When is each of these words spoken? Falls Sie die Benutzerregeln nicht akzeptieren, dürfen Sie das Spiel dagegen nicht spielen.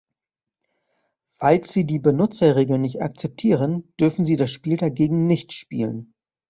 Falls 1.37 1.73
Sie 1.73 1.85
die 1.85 1.99
Benutzerregeln 1.99 2.81
nicht 2.81 3.03
akzeptieren, 3.03 3.93
dürfen 3.99 4.25
Sie 4.25 4.35
das 4.35 4.49
Spiel 4.49 4.77
dagegen 4.77 5.27
nicht 5.27 5.53
spielen. 5.53 6.15